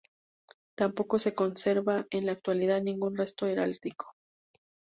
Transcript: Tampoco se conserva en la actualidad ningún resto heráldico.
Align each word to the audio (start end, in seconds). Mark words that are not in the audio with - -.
Tampoco 0.73 1.19
se 1.19 1.35
conserva 1.35 2.07
en 2.09 2.25
la 2.25 2.31
actualidad 2.31 2.81
ningún 2.81 3.15
resto 3.15 3.45
heráldico. 3.45 4.15